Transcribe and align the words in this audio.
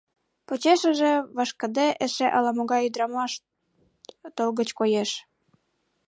Почешыже, 0.47 1.11
вашкыде, 1.35 1.87
эше 2.05 2.27
ала-могай 2.37 2.81
ӱдрамаш 2.87 3.31
толгыч 4.35 4.69
коеш. 4.79 5.11